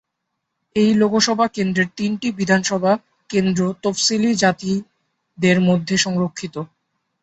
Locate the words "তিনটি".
1.97-2.27